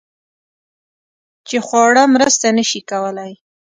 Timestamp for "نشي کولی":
2.57-3.31